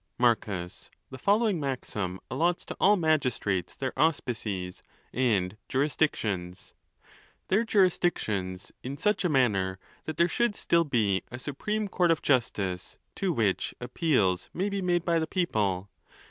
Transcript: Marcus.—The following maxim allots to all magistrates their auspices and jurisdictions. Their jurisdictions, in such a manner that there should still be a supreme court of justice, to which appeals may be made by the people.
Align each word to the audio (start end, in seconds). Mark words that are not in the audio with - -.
Marcus.—The 0.17 1.19
following 1.19 1.59
maxim 1.59 2.19
allots 2.31 2.65
to 2.65 2.77
all 2.79 2.95
magistrates 2.95 3.75
their 3.75 3.93
auspices 3.95 4.81
and 5.13 5.55
jurisdictions. 5.69 6.73
Their 7.49 7.63
jurisdictions, 7.63 8.71
in 8.81 8.97
such 8.97 9.23
a 9.23 9.29
manner 9.29 9.77
that 10.05 10.17
there 10.17 10.27
should 10.27 10.55
still 10.55 10.85
be 10.85 11.21
a 11.29 11.37
supreme 11.37 11.87
court 11.87 12.09
of 12.09 12.23
justice, 12.23 12.97
to 13.13 13.31
which 13.31 13.75
appeals 13.79 14.49
may 14.55 14.69
be 14.69 14.81
made 14.81 15.05
by 15.05 15.19
the 15.19 15.27
people. 15.27 15.87